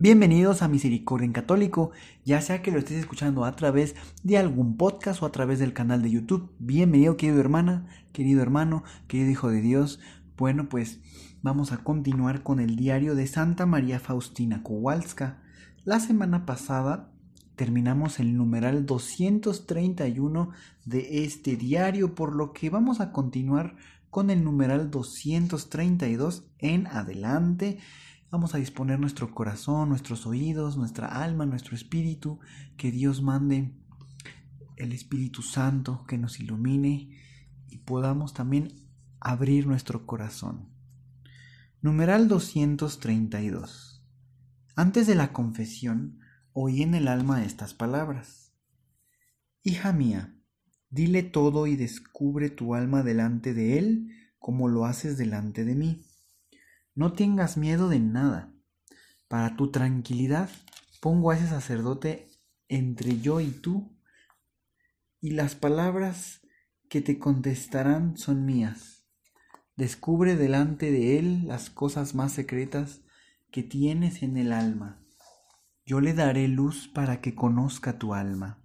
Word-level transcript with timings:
Bienvenidos 0.00 0.62
a 0.62 0.68
Misericordia 0.68 1.26
en 1.26 1.32
Católico, 1.32 1.90
ya 2.24 2.40
sea 2.40 2.62
que 2.62 2.70
lo 2.70 2.78
estés 2.78 2.98
escuchando 2.98 3.44
a 3.44 3.56
través 3.56 3.96
de 4.22 4.38
algún 4.38 4.76
podcast 4.76 5.20
o 5.20 5.26
a 5.26 5.32
través 5.32 5.58
del 5.58 5.72
canal 5.72 6.02
de 6.02 6.12
YouTube. 6.12 6.52
Bienvenido 6.60 7.16
querido 7.16 7.40
hermana, 7.40 7.88
querido 8.12 8.40
hermano, 8.40 8.84
querido 9.08 9.32
hijo 9.32 9.50
de 9.50 9.60
Dios. 9.60 9.98
Bueno, 10.36 10.68
pues 10.68 11.00
vamos 11.42 11.72
a 11.72 11.78
continuar 11.78 12.44
con 12.44 12.60
el 12.60 12.76
diario 12.76 13.16
de 13.16 13.26
Santa 13.26 13.66
María 13.66 13.98
Faustina 13.98 14.62
Kowalska. 14.62 15.42
La 15.82 15.98
semana 15.98 16.46
pasada 16.46 17.10
terminamos 17.56 18.20
el 18.20 18.36
numeral 18.36 18.86
231 18.86 20.50
de 20.84 21.24
este 21.24 21.56
diario, 21.56 22.14
por 22.14 22.36
lo 22.36 22.52
que 22.52 22.70
vamos 22.70 23.00
a 23.00 23.10
continuar 23.10 23.74
con 24.10 24.30
el 24.30 24.44
numeral 24.44 24.92
232 24.92 26.44
en 26.58 26.86
adelante. 26.86 27.78
Vamos 28.30 28.54
a 28.54 28.58
disponer 28.58 29.00
nuestro 29.00 29.34
corazón, 29.34 29.88
nuestros 29.88 30.26
oídos, 30.26 30.76
nuestra 30.76 31.06
alma, 31.06 31.46
nuestro 31.46 31.74
espíritu, 31.74 32.40
que 32.76 32.90
Dios 32.90 33.22
mande 33.22 33.72
el 34.76 34.92
Espíritu 34.92 35.40
Santo 35.40 36.04
que 36.06 36.18
nos 36.18 36.38
ilumine 36.38 37.18
y 37.68 37.78
podamos 37.78 38.34
también 38.34 38.74
abrir 39.18 39.66
nuestro 39.66 40.04
corazón. 40.04 40.68
Numeral 41.80 42.28
232. 42.28 44.04
Antes 44.76 45.06
de 45.06 45.14
la 45.14 45.32
confesión, 45.32 46.18
oí 46.52 46.82
en 46.82 46.94
el 46.94 47.08
alma 47.08 47.44
estas 47.44 47.72
palabras. 47.72 48.52
Hija 49.62 49.94
mía, 49.94 50.36
dile 50.90 51.22
todo 51.22 51.66
y 51.66 51.76
descubre 51.76 52.50
tu 52.50 52.74
alma 52.74 53.02
delante 53.02 53.54
de 53.54 53.78
Él 53.78 54.10
como 54.38 54.68
lo 54.68 54.84
haces 54.84 55.16
delante 55.16 55.64
de 55.64 55.74
mí 55.74 56.07
no 56.98 57.12
tengas 57.12 57.56
miedo 57.56 57.88
de 57.88 58.00
nada. 58.00 58.52
Para 59.28 59.54
tu 59.54 59.70
tranquilidad 59.70 60.50
pongo 61.00 61.30
a 61.30 61.36
ese 61.36 61.46
sacerdote 61.46 62.28
entre 62.66 63.20
yo 63.20 63.40
y 63.40 63.52
tú, 63.52 63.96
y 65.20 65.30
las 65.30 65.54
palabras 65.54 66.40
que 66.88 67.00
te 67.00 67.20
contestarán 67.20 68.18
son 68.18 68.44
mías. 68.44 69.04
Descubre 69.76 70.34
delante 70.34 70.90
de 70.90 71.20
él 71.20 71.46
las 71.46 71.70
cosas 71.70 72.16
más 72.16 72.32
secretas 72.32 73.02
que 73.52 73.62
tienes 73.62 74.24
en 74.24 74.36
el 74.36 74.52
alma. 74.52 75.00
Yo 75.86 76.00
le 76.00 76.14
daré 76.14 76.48
luz 76.48 76.88
para 76.88 77.20
que 77.20 77.36
conozca 77.36 78.00
tu 78.00 78.12
alma. 78.12 78.58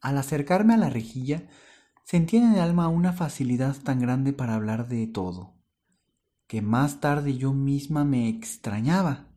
Al 0.00 0.16
acercarme 0.16 0.72
a 0.72 0.78
la 0.78 0.88
rejilla, 0.88 1.46
sentí 2.06 2.38
en 2.38 2.54
el 2.54 2.60
alma 2.60 2.88
una 2.88 3.12
facilidad 3.12 3.76
tan 3.76 4.00
grande 4.00 4.32
para 4.32 4.54
hablar 4.54 4.88
de 4.88 5.06
todo 5.08 5.57
que 6.48 6.62
más 6.62 6.98
tarde 6.98 7.36
yo 7.36 7.52
misma 7.52 8.04
me 8.04 8.28
extrañaba. 8.28 9.28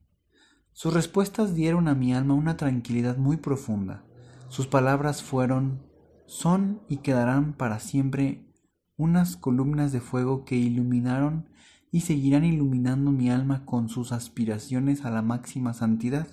Sus 0.71 0.93
respuestas 0.93 1.53
dieron 1.53 1.89
a 1.89 1.93
mi 1.93 2.13
alma 2.13 2.33
una 2.33 2.55
tranquilidad 2.57 3.17
muy 3.17 3.37
profunda. 3.37 4.05
Sus 4.47 4.65
palabras 4.65 5.21
fueron, 5.21 5.83
son 6.25 6.81
y 6.87 6.97
quedarán 6.97 7.53
para 7.53 7.79
siempre 7.79 8.47
unas 8.95 9.35
columnas 9.35 9.91
de 9.91 9.99
fuego 9.99 10.45
que 10.45 10.55
iluminaron 10.55 11.49
y 11.91 12.01
seguirán 12.01 12.45
iluminando 12.45 13.11
mi 13.11 13.29
alma 13.29 13.65
con 13.65 13.89
sus 13.89 14.13
aspiraciones 14.13 15.03
a 15.03 15.11
la 15.11 15.21
máxima 15.21 15.73
santidad. 15.73 16.27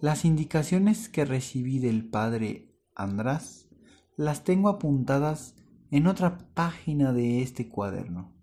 Las 0.00 0.24
indicaciones 0.24 1.08
que 1.08 1.24
recibí 1.24 1.78
del 1.78 2.04
Padre 2.10 2.74
András 2.96 3.68
las 4.16 4.42
tengo 4.42 4.68
apuntadas 4.68 5.54
en 5.92 6.08
otra 6.08 6.38
página 6.54 7.12
de 7.12 7.42
este 7.42 7.68
cuaderno. 7.68 8.41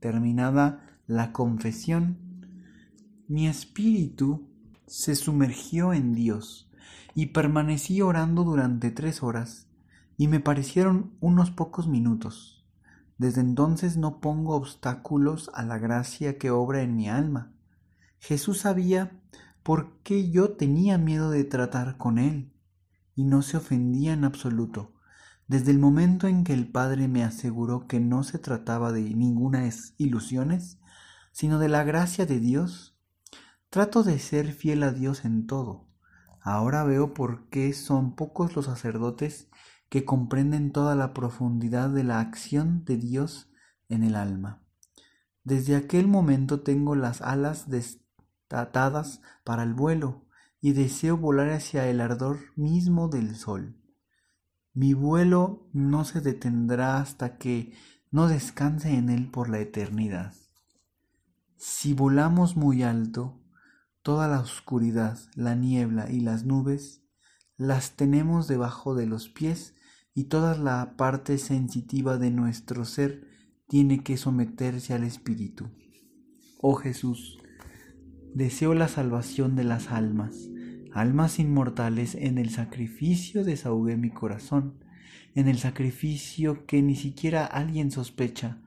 Terminada 0.00 0.98
la 1.06 1.32
confesión, 1.32 2.18
mi 3.26 3.46
espíritu 3.46 4.48
se 4.86 5.14
sumergió 5.14 5.92
en 5.92 6.14
Dios 6.14 6.70
y 7.14 7.26
permanecí 7.26 8.00
orando 8.00 8.44
durante 8.44 8.90
tres 8.90 9.22
horas 9.22 9.68
y 10.16 10.28
me 10.28 10.40
parecieron 10.40 11.12
unos 11.20 11.50
pocos 11.50 11.88
minutos. 11.88 12.64
Desde 13.18 13.40
entonces 13.40 13.96
no 13.96 14.20
pongo 14.20 14.54
obstáculos 14.54 15.50
a 15.52 15.64
la 15.64 15.78
gracia 15.78 16.38
que 16.38 16.50
obra 16.50 16.82
en 16.82 16.94
mi 16.94 17.08
alma. 17.08 17.52
Jesús 18.18 18.58
sabía 18.60 19.20
por 19.62 19.98
qué 20.02 20.30
yo 20.30 20.52
tenía 20.52 20.98
miedo 20.98 21.30
de 21.30 21.44
tratar 21.44 21.96
con 21.98 22.18
Él 22.18 22.52
y 23.14 23.24
no 23.24 23.42
se 23.42 23.56
ofendía 23.56 24.12
en 24.12 24.24
absoluto. 24.24 24.94
Desde 25.48 25.70
el 25.70 25.78
momento 25.78 26.28
en 26.28 26.44
que 26.44 26.52
el 26.52 26.70
Padre 26.70 27.08
me 27.08 27.24
aseguró 27.24 27.86
que 27.86 28.00
no 28.00 28.22
se 28.22 28.38
trataba 28.38 28.92
de 28.92 29.00
ninguna 29.00 29.66
ilusiones, 29.96 30.78
sino 31.32 31.58
de 31.58 31.70
la 31.70 31.84
gracia 31.84 32.26
de 32.26 32.38
Dios, 32.38 32.98
trato 33.70 34.02
de 34.02 34.18
ser 34.18 34.52
fiel 34.52 34.82
a 34.82 34.92
Dios 34.92 35.24
en 35.24 35.46
todo. 35.46 35.88
Ahora 36.42 36.84
veo 36.84 37.14
por 37.14 37.48
qué 37.48 37.72
son 37.72 38.14
pocos 38.14 38.56
los 38.56 38.66
sacerdotes 38.66 39.48
que 39.88 40.04
comprenden 40.04 40.70
toda 40.70 40.94
la 40.94 41.14
profundidad 41.14 41.88
de 41.88 42.04
la 42.04 42.20
acción 42.20 42.84
de 42.84 42.98
Dios 42.98 43.50
en 43.88 44.04
el 44.04 44.16
alma. 44.16 44.62
Desde 45.44 45.76
aquel 45.76 46.08
momento 46.08 46.60
tengo 46.60 46.94
las 46.94 47.22
alas 47.22 47.70
destatadas 47.70 49.22
para 49.44 49.62
el 49.62 49.72
vuelo 49.72 50.26
y 50.60 50.72
deseo 50.72 51.16
volar 51.16 51.50
hacia 51.52 51.88
el 51.88 52.02
ardor 52.02 52.38
mismo 52.54 53.08
del 53.08 53.34
sol. 53.34 53.78
Mi 54.78 54.94
vuelo 54.94 55.68
no 55.72 56.04
se 56.04 56.20
detendrá 56.20 57.00
hasta 57.00 57.36
que 57.36 57.72
no 58.12 58.28
descanse 58.28 58.94
en 58.94 59.10
él 59.10 59.28
por 59.28 59.48
la 59.48 59.58
eternidad. 59.58 60.34
Si 61.56 61.94
volamos 61.94 62.56
muy 62.56 62.84
alto, 62.84 63.42
toda 64.02 64.28
la 64.28 64.38
oscuridad, 64.38 65.18
la 65.34 65.56
niebla 65.56 66.08
y 66.08 66.20
las 66.20 66.44
nubes 66.44 67.02
las 67.56 67.96
tenemos 67.96 68.46
debajo 68.46 68.94
de 68.94 69.06
los 69.06 69.28
pies 69.28 69.74
y 70.14 70.26
toda 70.26 70.56
la 70.56 70.94
parte 70.96 71.38
sensitiva 71.38 72.16
de 72.16 72.30
nuestro 72.30 72.84
ser 72.84 73.26
tiene 73.66 74.04
que 74.04 74.16
someterse 74.16 74.94
al 74.94 75.02
Espíritu. 75.02 75.70
Oh 76.60 76.76
Jesús, 76.76 77.38
deseo 78.32 78.74
la 78.74 78.86
salvación 78.86 79.56
de 79.56 79.64
las 79.64 79.90
almas 79.90 80.36
almas 80.92 81.38
inmortales, 81.38 82.14
en 82.14 82.38
el 82.38 82.50
sacrificio 82.50 83.44
desahogué 83.44 83.96
mi 83.96 84.10
corazón, 84.10 84.84
en 85.34 85.48
el 85.48 85.58
sacrificio 85.58 86.66
que 86.66 86.82
ni 86.82 86.96
siquiera 86.96 87.46
alguien 87.46 87.90
sospecha. 87.90 88.62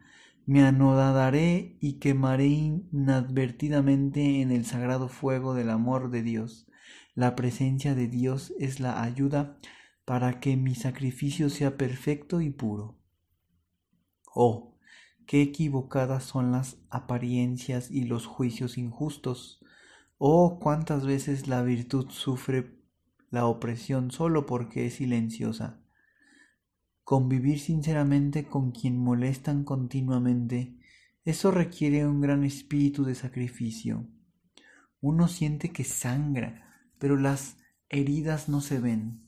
Me 0.45 0.63
anodaré 0.63 1.77
y 1.79 1.99
quemaré 1.99 2.47
inadvertidamente 2.47 4.41
en 4.41 4.51
el 4.51 4.65
sagrado 4.65 5.07
fuego 5.07 5.53
del 5.53 5.69
amor 5.69 6.09
de 6.09 6.23
Dios. 6.23 6.67
La 7.13 7.35
presencia 7.35 7.95
de 7.95 8.07
Dios 8.07 8.53
es 8.59 8.79
la 8.79 9.03
ayuda 9.03 9.57
para 10.05 10.39
que 10.39 10.57
mi 10.57 10.75
sacrificio 10.75 11.49
sea 11.49 11.77
perfecto 11.77 12.41
y 12.41 12.49
puro. 12.49 12.97
Oh, 14.33 14.77
qué 15.25 15.41
equivocadas 15.41 16.23
son 16.23 16.51
las 16.51 16.77
apariencias 16.89 17.91
y 17.91 18.06
los 18.06 18.25
juicios 18.25 18.77
injustos 18.77 19.62
Oh, 20.23 20.59
cuántas 20.59 21.03
veces 21.03 21.47
la 21.47 21.63
virtud 21.63 22.12
sufre 22.12 22.77
la 23.31 23.47
opresión 23.47 24.12
solo 24.12 24.45
porque 24.45 24.85
es 24.85 24.97
silenciosa. 24.97 25.81
Convivir 27.03 27.59
sinceramente 27.59 28.45
con 28.45 28.69
quien 28.69 29.00
molestan 29.00 29.63
continuamente, 29.63 30.77
eso 31.25 31.50
requiere 31.50 32.06
un 32.06 32.21
gran 32.21 32.44
espíritu 32.44 33.03
de 33.03 33.15
sacrificio. 33.15 34.06
Uno 35.00 35.27
siente 35.27 35.71
que 35.71 35.83
sangra, 35.83 36.71
pero 37.00 37.17
las 37.17 37.57
heridas 37.89 38.47
no 38.47 38.62
se 38.62 38.77
ven. 38.77 39.27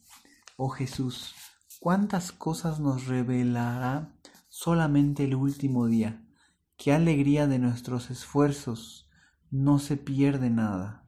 Oh 0.57 0.69
Jesús, 0.69 1.34
cuántas 1.80 2.31
cosas 2.31 2.80
nos 2.80 3.07
revelará 3.07 4.13
solamente 4.48 5.24
el 5.24 5.34
último 5.34 5.88
día. 5.88 6.24
Qué 6.78 6.94
alegría 6.94 7.48
de 7.48 7.57
nuestros 7.57 8.12
esfuerzos 8.12 9.10
no 9.54 9.80
se 9.80 9.98
pierde 9.98 10.50
nada. 10.50 11.08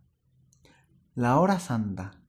La 1.13 1.39
hora 1.39 1.59
santa. 1.59 2.23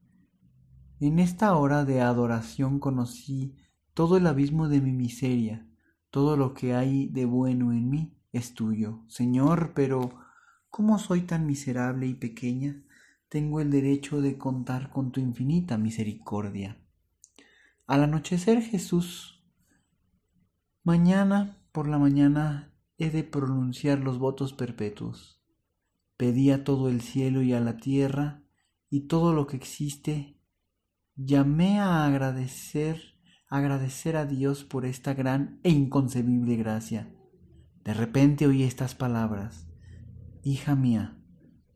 En 0.99 1.19
esta 1.19 1.55
hora 1.55 1.85
de 1.85 2.01
adoración 2.01 2.81
conocí 2.81 3.57
todo 3.95 4.17
el 4.17 4.27
abismo 4.27 4.69
de 4.69 4.81
mi 4.81 4.93
miseria, 4.93 5.69
todo 6.11 6.37
lo 6.37 6.55
que 6.55 6.75
hay 6.75 7.09
de 7.09 7.25
bueno 7.25 7.73
en 7.73 7.89
mí 7.89 8.19
es 8.33 8.55
tuyo, 8.55 9.05
Señor, 9.09 9.73
pero 9.75 10.11
¿Cómo 10.77 10.99
soy 10.99 11.23
tan 11.23 11.47
miserable 11.47 12.07
y 12.07 12.13
pequeña? 12.13 12.83
Tengo 13.31 13.63
el 13.63 13.71
derecho 13.71 14.21
de 14.21 14.37
contar 14.37 14.91
con 14.91 15.11
tu 15.11 15.21
infinita 15.21 15.79
misericordia. 15.79 16.77
Al 17.87 18.03
anochecer 18.03 18.61
Jesús, 18.61 19.43
mañana 20.85 21.57
por 21.73 21.89
la 21.89 21.97
mañana 21.97 22.75
he 22.99 23.09
de 23.09 23.25
pronunciar 23.25 24.01
los 24.01 24.19
votos 24.19 24.53
perpetuos. 24.53 25.43
Pedí 26.17 26.51
a 26.51 26.65
todo 26.65 26.89
el 26.89 27.01
cielo 27.01 27.43
y 27.43 27.53
a 27.53 27.61
la 27.61 27.77
tierra 27.77 28.43
y 28.89 29.07
todo 29.09 29.33
lo 29.33 29.47
que 29.47 29.57
existe, 29.57 30.41
llamé 31.15 31.81
a 31.81 32.07
agradecer, 32.07 33.01
agradecer 33.49 34.17
a 34.17 34.25
Dios 34.27 34.65
por 34.65 34.87
esta 34.87 35.15
gran 35.15 35.61
e 35.63 35.71
inconcebible 35.71 36.57
gracia. 36.57 37.13
De 37.85 37.95
repente 37.95 38.47
oí 38.47 38.63
estas 38.63 38.95
palabras, 38.95 39.67
Hija 40.43 40.77
mía, 40.77 41.19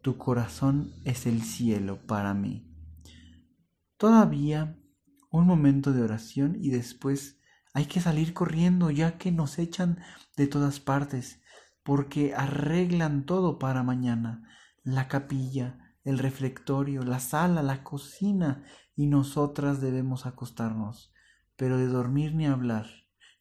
tu 0.01 0.17
corazón 0.17 0.93
es 1.05 1.27
el 1.27 1.43
cielo 1.43 1.99
para 2.07 2.35
mí. 2.35 2.67
Todavía 3.97 4.79
un 5.31 5.47
momento 5.47 5.93
de 5.93 6.03
oración 6.03 6.57
y 6.61 6.71
después 6.71 7.39
hay 7.73 7.87
que 7.87 8.01
salir 8.01 8.33
corriendo 8.33 8.91
ya 8.91 9.19
que 9.19 9.31
nos 9.31 9.59
echan 9.59 9.99
de 10.37 10.47
todas 10.47 10.81
partes 10.81 11.40
porque 11.83 12.35
arreglan 12.35 13.27
todo 13.27 13.59
para 13.59 13.83
mañana. 13.83 14.49
La 14.83 15.09
capilla, 15.09 15.97
el 16.05 16.19
reflectorio, 16.19 17.03
la 17.03 17.21
sala, 17.21 17.63
la 17.63 17.83
cocina 17.85 18.65
y 18.97 19.07
nosotras 19.07 19.81
debemos 19.81 20.27
acostarnos. 20.27 21.13
Pero 21.57 21.79
de 21.79 21.87
dormir 21.87 22.35
ni 22.35 22.47
hablar. 22.47 22.87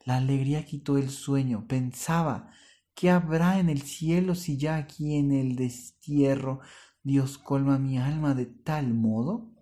La 0.06 0.18
alegría 0.18 0.66
quitó 0.66 0.98
el 0.98 1.10
sueño. 1.10 1.68
Pensaba, 1.68 2.52
¿qué 2.96 3.12
habrá 3.12 3.60
en 3.60 3.70
el 3.70 3.82
cielo 3.82 4.36
si 4.36 4.58
ya 4.58 4.76
aquí 4.76 5.16
en 5.16 5.32
el 5.32 5.56
destierro 5.56 6.60
Dios 7.04 7.38
colma 7.38 7.80
mi 7.80 7.98
alma 7.98 8.36
de 8.36 8.46
tal 8.46 8.94
modo? 8.94 9.54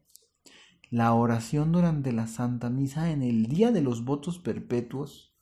La 0.89 1.13
oración 1.13 1.71
durante 1.71 2.13
la 2.13 2.27
Santa 2.27 2.69
Misa 2.69 3.11
en 3.11 3.21
el 3.21 3.47
día 3.47 3.71
de 3.71 3.81
los 3.81 4.05
votos 4.05 4.39
perpetuos. 4.39 5.35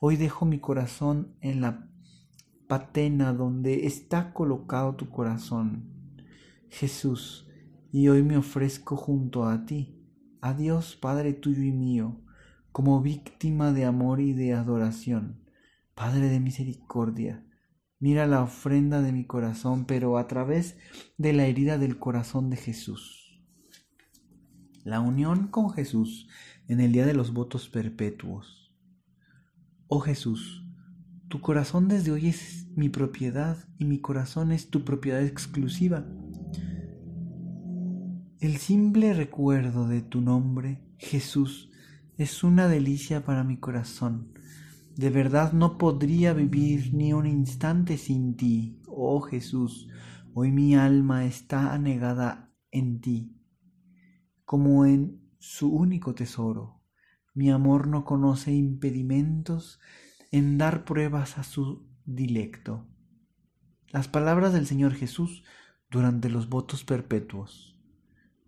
Hoy 0.00 0.16
dejo 0.16 0.46
mi 0.46 0.60
corazón 0.60 1.36
en 1.40 1.60
la 1.60 1.91
patena 2.72 3.34
donde 3.34 3.84
está 3.84 4.32
colocado 4.32 4.94
tu 4.94 5.10
corazón, 5.10 5.90
Jesús, 6.70 7.46
y 7.92 8.08
hoy 8.08 8.22
me 8.22 8.38
ofrezco 8.38 8.96
junto 8.96 9.44
a 9.44 9.66
ti, 9.66 10.02
a 10.40 10.54
Dios 10.54 10.96
Padre 10.96 11.34
tuyo 11.34 11.62
y 11.62 11.70
mío, 11.70 12.22
como 12.72 13.02
víctima 13.02 13.74
de 13.74 13.84
amor 13.84 14.22
y 14.22 14.32
de 14.32 14.54
adoración. 14.54 15.44
Padre 15.94 16.30
de 16.30 16.40
misericordia, 16.40 17.44
mira 17.98 18.26
la 18.26 18.40
ofrenda 18.40 19.02
de 19.02 19.12
mi 19.12 19.26
corazón, 19.26 19.84
pero 19.84 20.16
a 20.16 20.26
través 20.26 20.78
de 21.18 21.34
la 21.34 21.44
herida 21.44 21.76
del 21.76 21.98
corazón 21.98 22.48
de 22.48 22.56
Jesús 22.56 23.22
la 24.82 25.00
unión 25.00 25.48
con 25.48 25.70
Jesús 25.70 26.26
en 26.68 26.80
el 26.80 26.92
día 26.92 27.04
de 27.06 27.14
los 27.14 27.34
votos 27.34 27.68
perpetuos. 27.68 28.72
Oh 29.86 30.00
Jesús, 30.00 30.61
tu 31.32 31.40
corazón 31.40 31.88
desde 31.88 32.12
hoy 32.12 32.28
es 32.28 32.66
mi 32.76 32.90
propiedad 32.90 33.56
y 33.78 33.86
mi 33.86 34.02
corazón 34.02 34.52
es 34.52 34.68
tu 34.68 34.84
propiedad 34.84 35.22
exclusiva. 35.24 36.04
El 38.38 38.58
simple 38.58 39.14
recuerdo 39.14 39.88
de 39.88 40.02
tu 40.02 40.20
nombre, 40.20 40.82
Jesús, 40.98 41.70
es 42.18 42.44
una 42.44 42.68
delicia 42.68 43.24
para 43.24 43.44
mi 43.44 43.56
corazón. 43.56 44.34
De 44.94 45.08
verdad 45.08 45.54
no 45.54 45.78
podría 45.78 46.34
vivir 46.34 46.92
ni 46.92 47.14
un 47.14 47.26
instante 47.26 47.96
sin 47.96 48.36
ti, 48.36 48.78
oh 48.86 49.22
Jesús. 49.22 49.88
Hoy 50.34 50.52
mi 50.52 50.74
alma 50.74 51.24
está 51.24 51.72
anegada 51.72 52.52
en 52.70 53.00
ti 53.00 53.38
como 54.44 54.84
en 54.84 55.22
su 55.38 55.72
único 55.72 56.14
tesoro. 56.14 56.82
Mi 57.32 57.50
amor 57.50 57.88
no 57.88 58.04
conoce 58.04 58.52
impedimentos 58.52 59.80
en 60.32 60.58
dar 60.58 60.84
pruebas 60.84 61.38
a 61.38 61.44
su 61.44 61.86
dilecto. 62.04 62.88
Las 63.88 64.08
palabras 64.08 64.52
del 64.52 64.66
Señor 64.66 64.94
Jesús 64.94 65.44
durante 65.90 66.30
los 66.30 66.48
votos 66.48 66.84
perpetuos. 66.84 67.78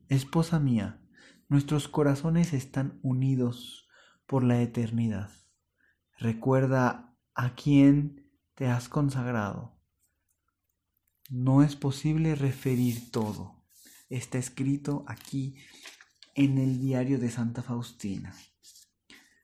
Esposa 0.08 0.58
mía, 0.58 1.00
nuestros 1.48 1.86
corazones 1.88 2.54
están 2.54 2.98
unidos 3.02 3.86
por 4.26 4.42
la 4.42 4.60
eternidad. 4.62 5.30
Recuerda 6.18 7.14
a 7.34 7.54
quién 7.54 8.30
te 8.54 8.66
has 8.66 8.88
consagrado. 8.88 9.78
No 11.28 11.62
es 11.62 11.76
posible 11.76 12.34
referir 12.34 13.10
todo. 13.10 13.62
Está 14.08 14.38
escrito 14.38 15.04
aquí 15.06 15.56
en 16.34 16.56
el 16.56 16.80
diario 16.80 17.18
de 17.18 17.30
Santa 17.30 17.62
Faustina. 17.62 18.34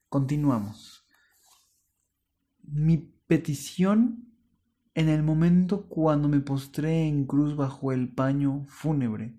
Continuamos. 0.09 1.00
Mi 2.73 2.99
petición 3.27 4.29
en 4.95 5.09
el 5.09 5.25
momento 5.25 5.89
cuando 5.89 6.29
me 6.29 6.39
postré 6.39 7.09
en 7.09 7.27
cruz 7.27 7.57
bajo 7.57 7.91
el 7.91 8.09
paño 8.09 8.65
fúnebre, 8.69 9.35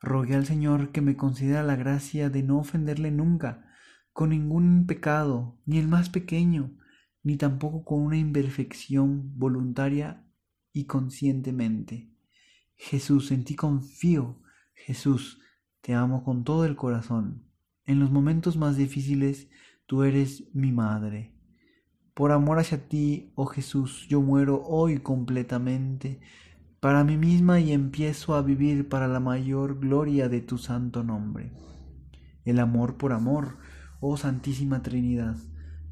rogué 0.00 0.36
al 0.36 0.46
Señor 0.46 0.90
que 0.90 1.02
me 1.02 1.14
concediera 1.14 1.62
la 1.62 1.76
gracia 1.76 2.30
de 2.30 2.42
no 2.42 2.58
ofenderle 2.58 3.10
nunca, 3.10 3.70
con 4.14 4.30
ningún 4.30 4.86
pecado, 4.86 5.60
ni 5.66 5.76
el 5.76 5.86
más 5.86 6.08
pequeño, 6.08 6.70
ni 7.22 7.36
tampoco 7.36 7.84
con 7.84 8.00
una 8.00 8.16
imperfección 8.16 9.38
voluntaria 9.38 10.24
y 10.72 10.86
conscientemente. 10.86 12.10
Jesús, 12.74 13.32
en 13.32 13.44
ti 13.44 13.54
confío. 13.54 14.40
Jesús, 14.72 15.42
te 15.82 15.92
amo 15.92 16.24
con 16.24 16.42
todo 16.42 16.64
el 16.64 16.76
corazón. 16.76 17.44
En 17.84 18.00
los 18.00 18.10
momentos 18.10 18.56
más 18.56 18.78
difíciles, 18.78 19.50
tú 19.84 20.04
eres 20.04 20.48
mi 20.54 20.72
madre. 20.72 21.34
Por 22.14 22.32
amor 22.32 22.58
hacia 22.58 22.88
ti, 22.88 23.32
oh 23.34 23.46
Jesús, 23.46 24.06
yo 24.08 24.20
muero 24.20 24.62
hoy 24.64 24.98
completamente 24.98 26.20
para 26.82 27.04
mí 27.04 27.16
misma 27.16 27.60
y 27.60 27.72
empiezo 27.72 28.34
a 28.34 28.42
vivir 28.42 28.88
para 28.88 29.06
la 29.06 29.20
mayor 29.20 29.78
gloria 29.78 30.28
de 30.28 30.40
tu 30.40 30.58
santo 30.58 31.04
nombre. 31.04 31.52
El 32.44 32.58
amor 32.58 32.96
por 32.96 33.12
amor, 33.12 33.58
oh 34.00 34.16
Santísima 34.16 34.82
Trinidad, 34.82 35.36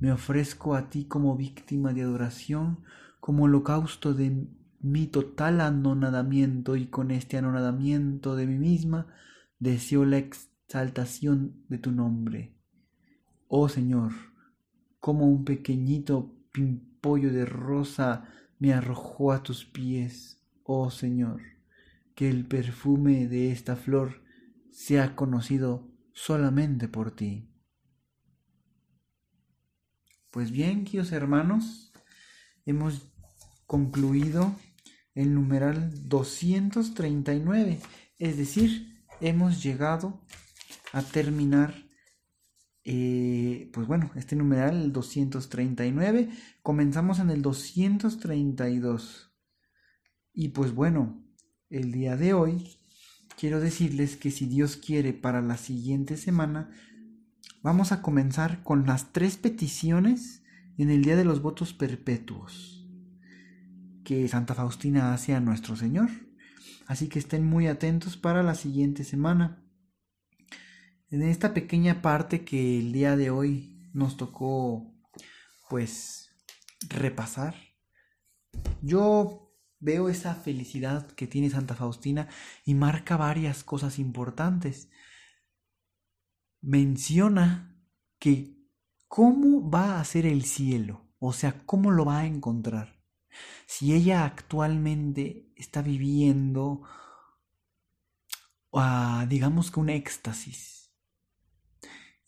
me 0.01 0.11
ofrezco 0.11 0.75
a 0.75 0.91
ti 0.91 1.05
como 1.05 1.37
víctima 1.37 1.93
de 1.93 2.03
adoración, 2.03 2.81
como 3.21 3.45
holocausto 3.45 4.15
de 4.15 4.49
mi 4.81 5.07
total 5.07 5.61
anonadamiento 5.61 6.75
y 6.75 6.87
con 6.89 7.13
este 7.13 7.39
anonadamiento 7.39 8.35
de 8.35 8.47
mí 8.47 8.59
misma, 8.59 9.07
deseo 9.59 10.05
la 10.05 10.19
exaltación 10.19 11.65
de 11.69 11.79
tu 11.79 11.93
nombre. 11.93 12.57
Oh 13.47 13.69
Señor, 13.69 14.11
como 15.01 15.27
un 15.27 15.45
pequeñito 15.45 16.37
pimpollo 16.53 17.33
de 17.33 17.45
rosa 17.45 18.29
me 18.59 18.73
arrojó 18.73 19.33
a 19.33 19.43
tus 19.43 19.65
pies, 19.65 20.41
oh 20.63 20.91
Señor, 20.91 21.41
que 22.15 22.29
el 22.29 22.47
perfume 22.47 23.27
de 23.27 23.51
esta 23.51 23.77
flor 23.77 24.23
sea 24.71 25.17
conocido 25.17 25.91
solamente 26.13 26.87
por 26.87 27.11
ti. 27.11 27.49
Pues 30.31 30.53
bien, 30.53 30.85
queridos 30.85 31.11
hermanos, 31.13 31.93
hemos 32.67 33.11
concluido 33.67 34.55
el 35.15 35.35
numeral 35.35 36.09
239, 36.09 37.81
es 38.19 38.37
decir, 38.37 39.05
hemos 39.21 39.63
llegado 39.63 40.21
a 40.93 41.03
terminar, 41.03 41.75
eh, 42.85 43.71
pues 43.73 43.87
bueno, 43.87 44.11
este 44.15 44.37
numeral, 44.37 44.83
el 44.83 44.93
239. 44.93 46.29
Comenzamos 46.63 47.19
en 47.19 47.31
el 47.31 47.43
232. 47.43 49.33
Y 50.33 50.49
pues 50.49 50.75
bueno, 50.75 51.23
el 51.69 51.93
día 51.93 52.17
de 52.17 52.35
hoy 52.35 52.77
quiero 53.39 53.61
decirles 53.61 54.17
que 54.17 54.31
si 54.31 54.47
Dios 54.47 54.77
quiere 54.77 55.13
para 55.13 55.43
la 55.43 55.57
siguiente 55.57 56.17
semana, 56.17 56.71
vamos 57.63 57.93
a 57.93 58.03
comenzar 58.03 58.63
con 58.63 58.87
las 58.87 59.13
tres 59.13 59.37
peticiones 59.37 60.43
en 60.79 60.91
el 60.91 61.03
Día 61.03 61.17
de 61.17 61.25
los 61.25 61.43
Votos 61.43 61.75
Perpetuos 61.75 62.81
que 64.11 64.27
Santa 64.27 64.55
Faustina 64.55 65.15
hace 65.15 65.35
a 65.35 65.41
nuestro 65.41 65.77
Señor. 65.77 66.11
Así 66.87 67.09
que 67.09 67.21
estén 67.21 67.45
muy 67.47 67.69
atentos 67.69 68.17
para 68.17 68.43
la 68.43 68.57
siguiente 68.57 69.05
semana. 69.05 69.63
En 71.11 71.23
esta 71.23 71.53
pequeña 71.53 72.03
parte 72.03 72.45
que 72.45 72.79
el 72.79 72.93
día 72.93 73.17
de 73.17 73.31
hoy 73.31 73.91
nos 73.93 74.17
tocó 74.17 74.95
pues 75.69 76.31
repasar, 76.89 77.57
yo 78.81 79.53
veo 79.81 80.09
esa 80.09 80.37
felicidad 80.37 81.09
que 81.09 81.27
tiene 81.27 81.51
Santa 81.51 81.75
Faustina 81.75 82.29
y 82.65 82.75
marca 82.75 83.17
varias 83.17 83.65
cosas 83.65 83.99
importantes. 83.99 84.89
Menciona 86.61 87.77
que 88.21 88.69
cómo 89.09 89.69
va 89.69 89.99
a 89.99 90.05
ser 90.05 90.27
el 90.27 90.45
cielo, 90.45 91.13
o 91.19 91.33
sea, 91.33 91.67
cómo 91.67 91.91
lo 91.91 92.05
va 92.05 92.21
a 92.21 92.27
encontrar. 92.27 93.03
Si 93.67 93.95
ella 93.95 94.25
actualmente 94.25 95.53
está 95.57 95.83
viviendo, 95.83 96.83
uh, 98.71 99.27
digamos 99.29 99.73
que 99.73 99.81
un 99.81 99.89
éxtasis, 99.89 100.80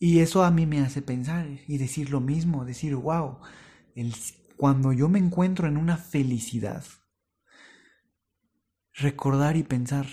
y 0.05 0.19
eso 0.19 0.43
a 0.43 0.51
mí 0.51 0.65
me 0.65 0.81
hace 0.81 1.01
pensar 1.01 1.47
y 1.65 1.77
decir 1.77 2.09
lo 2.09 2.19
mismo, 2.19 2.65
decir, 2.65 2.93
wow, 2.93 3.37
cuando 4.57 4.91
yo 4.91 5.07
me 5.07 5.17
encuentro 5.17 5.65
en 5.65 5.77
una 5.77 5.95
felicidad, 5.95 6.83
recordar 8.91 9.55
y 9.55 9.63
pensar, 9.63 10.07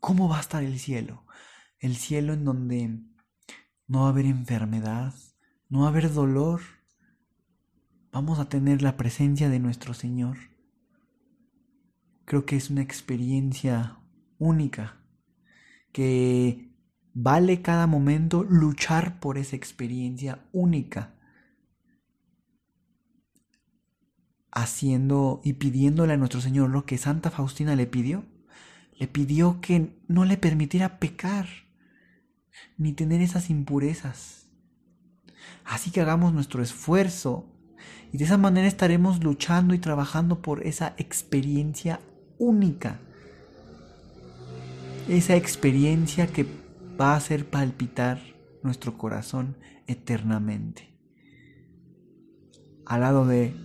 ¿cómo 0.00 0.28
va 0.28 0.38
a 0.38 0.40
estar 0.40 0.64
el 0.64 0.80
cielo? 0.80 1.24
El 1.78 1.94
cielo 1.94 2.32
en 2.32 2.44
donde 2.44 2.88
no 3.86 4.00
va 4.00 4.06
a 4.06 4.10
haber 4.10 4.26
enfermedad, 4.26 5.14
no 5.68 5.82
va 5.82 5.86
a 5.86 5.90
haber 5.90 6.12
dolor, 6.12 6.60
vamos 8.10 8.40
a 8.40 8.48
tener 8.48 8.82
la 8.82 8.96
presencia 8.96 9.48
de 9.48 9.60
nuestro 9.60 9.94
Señor. 9.94 10.38
Creo 12.24 12.46
que 12.46 12.56
es 12.56 12.68
una 12.68 12.82
experiencia 12.82 14.00
única, 14.38 15.00
que 15.92 16.71
vale 17.14 17.62
cada 17.62 17.86
momento 17.86 18.42
luchar 18.42 19.20
por 19.20 19.38
esa 19.38 19.56
experiencia 19.56 20.38
única, 20.52 21.14
haciendo 24.50 25.40
y 25.44 25.54
pidiéndole 25.54 26.12
a 26.12 26.16
nuestro 26.16 26.40
Señor 26.40 26.70
lo 26.70 26.84
que 26.84 26.98
Santa 26.98 27.30
Faustina 27.30 27.74
le 27.74 27.86
pidió. 27.86 28.24
Le 28.98 29.08
pidió 29.08 29.60
que 29.60 29.98
no 30.06 30.24
le 30.24 30.36
permitiera 30.36 30.98
pecar, 30.98 31.48
ni 32.76 32.92
tener 32.92 33.20
esas 33.20 33.50
impurezas. 33.50 34.46
Así 35.64 35.90
que 35.90 36.00
hagamos 36.00 36.32
nuestro 36.32 36.62
esfuerzo 36.62 37.46
y 38.12 38.18
de 38.18 38.24
esa 38.24 38.36
manera 38.36 38.68
estaremos 38.68 39.24
luchando 39.24 39.74
y 39.74 39.78
trabajando 39.78 40.42
por 40.42 40.64
esa 40.66 40.94
experiencia 40.98 42.00
única. 42.38 43.00
Esa 45.08 45.34
experiencia 45.34 46.26
que 46.26 46.61
va 47.02 47.14
a 47.14 47.16
hacer 47.16 47.50
palpitar 47.50 48.22
nuestro 48.62 48.96
corazón 48.96 49.56
eternamente. 49.88 50.96
Al 52.86 53.00
lado 53.00 53.26
de 53.26 53.56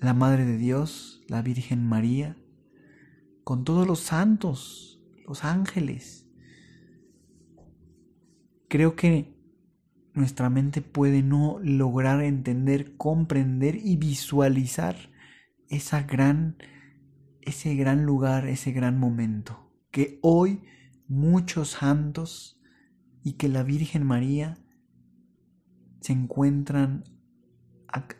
la 0.00 0.12
Madre 0.12 0.44
de 0.44 0.58
Dios, 0.58 1.22
la 1.26 1.40
Virgen 1.40 1.86
María, 1.86 2.36
con 3.44 3.64
todos 3.64 3.86
los 3.86 4.00
santos, 4.00 5.00
los 5.26 5.42
ángeles. 5.42 6.26
Creo 8.68 8.94
que 8.94 9.34
nuestra 10.12 10.50
mente 10.50 10.82
puede 10.82 11.22
no 11.22 11.58
lograr 11.62 12.22
entender, 12.22 12.98
comprender 12.98 13.76
y 13.76 13.96
visualizar 13.96 14.96
esa 15.68 16.02
gran, 16.02 16.58
ese 17.40 17.74
gran 17.74 18.04
lugar, 18.04 18.46
ese 18.48 18.72
gran 18.72 18.98
momento. 18.98 19.70
Que 19.90 20.18
hoy 20.20 20.60
muchos 21.08 21.70
santos 21.70 22.60
y 23.22 23.34
que 23.34 23.48
la 23.48 23.62
Virgen 23.62 24.06
María 24.06 24.58
se 26.00 26.12
encuentran 26.12 27.04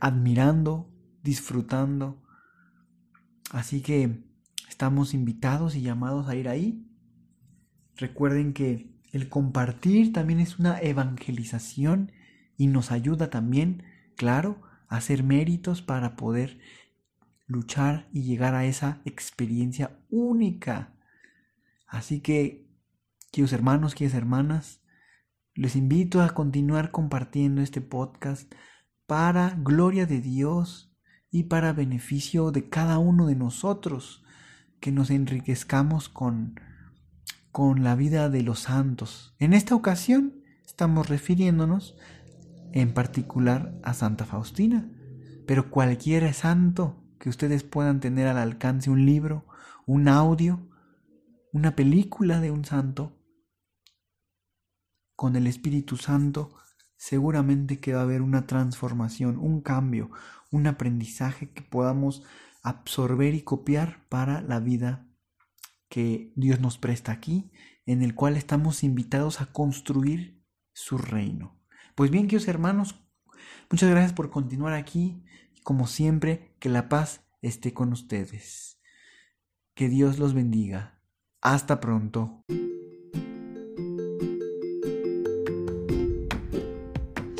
admirando, 0.00 0.90
disfrutando. 1.22 2.22
Así 3.50 3.82
que 3.82 4.24
estamos 4.68 5.14
invitados 5.14 5.76
y 5.76 5.82
llamados 5.82 6.28
a 6.28 6.36
ir 6.36 6.48
ahí. 6.48 6.86
Recuerden 7.96 8.52
que 8.52 8.94
el 9.12 9.28
compartir 9.28 10.12
también 10.12 10.40
es 10.40 10.58
una 10.58 10.80
evangelización 10.80 12.12
y 12.56 12.66
nos 12.66 12.90
ayuda 12.90 13.30
también, 13.30 13.84
claro, 14.16 14.60
a 14.88 14.96
hacer 14.96 15.22
méritos 15.22 15.82
para 15.82 16.16
poder 16.16 16.58
luchar 17.46 18.08
y 18.12 18.22
llegar 18.22 18.54
a 18.54 18.64
esa 18.64 19.00
experiencia 19.04 19.98
única. 20.10 20.94
Así 21.86 22.20
que, 22.20 22.66
queridos 23.34 23.52
hermanos, 23.52 23.96
queridas 23.96 24.16
hermanas, 24.16 24.80
les 25.56 25.74
invito 25.74 26.22
a 26.22 26.30
continuar 26.30 26.92
compartiendo 26.92 27.62
este 27.62 27.80
podcast 27.80 28.54
para 29.08 29.58
gloria 29.58 30.06
de 30.06 30.20
Dios 30.20 30.96
y 31.32 31.42
para 31.42 31.72
beneficio 31.72 32.52
de 32.52 32.68
cada 32.68 32.98
uno 32.98 33.26
de 33.26 33.34
nosotros, 33.34 34.22
que 34.78 34.92
nos 34.92 35.10
enriquezcamos 35.10 36.08
con 36.08 36.60
con 37.50 37.82
la 37.82 37.96
vida 37.96 38.30
de 38.30 38.44
los 38.44 38.60
santos. 38.60 39.34
En 39.40 39.52
esta 39.52 39.74
ocasión 39.74 40.34
estamos 40.64 41.08
refiriéndonos 41.08 41.96
en 42.70 42.94
particular 42.94 43.74
a 43.82 43.94
Santa 43.94 44.26
Faustina, 44.26 44.88
pero 45.44 45.72
cualquier 45.72 46.32
santo 46.34 47.02
que 47.18 47.30
ustedes 47.30 47.64
puedan 47.64 47.98
tener 47.98 48.28
al 48.28 48.38
alcance, 48.38 48.90
un 48.90 49.04
libro, 49.04 49.44
un 49.86 50.06
audio, 50.06 50.68
una 51.52 51.74
película 51.74 52.40
de 52.40 52.52
un 52.52 52.64
santo, 52.64 53.13
con 55.16 55.36
el 55.36 55.46
Espíritu 55.46 55.96
Santo, 55.96 56.54
seguramente 56.96 57.80
que 57.80 57.92
va 57.92 58.00
a 58.00 58.04
haber 58.04 58.22
una 58.22 58.46
transformación, 58.46 59.38
un 59.38 59.60
cambio, 59.60 60.10
un 60.50 60.66
aprendizaje 60.66 61.50
que 61.50 61.62
podamos 61.62 62.22
absorber 62.62 63.34
y 63.34 63.42
copiar 63.42 64.06
para 64.08 64.40
la 64.40 64.60
vida 64.60 65.06
que 65.88 66.32
Dios 66.34 66.60
nos 66.60 66.78
presta 66.78 67.12
aquí, 67.12 67.52
en 67.86 68.02
el 68.02 68.14
cual 68.14 68.36
estamos 68.36 68.82
invitados 68.82 69.40
a 69.40 69.46
construir 69.46 70.42
su 70.72 70.98
reino. 70.98 71.60
Pues 71.94 72.10
bien, 72.10 72.26
queridos 72.26 72.48
hermanos, 72.48 73.00
muchas 73.70 73.90
gracias 73.90 74.12
por 74.12 74.30
continuar 74.30 74.72
aquí. 74.72 75.22
Como 75.62 75.86
siempre, 75.86 76.56
que 76.58 76.68
la 76.68 76.88
paz 76.88 77.24
esté 77.42 77.72
con 77.72 77.92
ustedes. 77.92 78.80
Que 79.74 79.88
Dios 79.88 80.18
los 80.18 80.34
bendiga. 80.34 81.00
Hasta 81.40 81.80
pronto. 81.80 82.44